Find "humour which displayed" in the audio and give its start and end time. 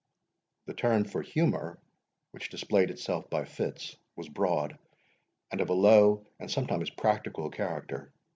1.21-2.89